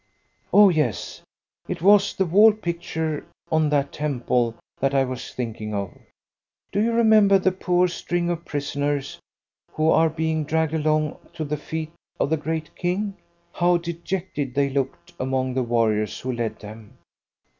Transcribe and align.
"Oh 0.51 0.69
yes; 0.69 1.21
it 1.67 1.83
was 1.83 2.15
the 2.15 2.25
wall 2.25 2.53
picture 2.53 3.23
on 3.51 3.69
that 3.69 3.91
temple 3.91 4.55
that 4.79 4.95
I 4.95 5.03
was 5.03 5.31
thinking 5.31 5.75
of. 5.75 5.95
Do 6.71 6.81
you 6.81 6.91
remember 6.91 7.37
the 7.37 7.51
poor 7.51 7.87
string 7.87 8.27
of 8.31 8.43
prisoners 8.43 9.19
who 9.73 9.91
are 9.91 10.09
being 10.09 10.43
dragged 10.43 10.73
along 10.73 11.19
to 11.33 11.45
the 11.45 11.55
feet 11.55 11.91
of 12.19 12.31
the 12.31 12.37
great 12.37 12.75
king 12.75 13.15
how 13.53 13.77
dejected 13.77 14.55
they 14.55 14.71
looked 14.71 15.13
among 15.19 15.53
the 15.53 15.61
warriors 15.61 16.19
who 16.21 16.31
led 16.31 16.57
them? 16.61 16.97